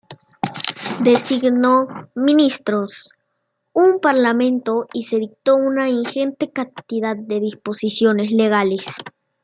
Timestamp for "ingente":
5.91-6.51